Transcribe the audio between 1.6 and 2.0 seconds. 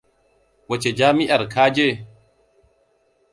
je?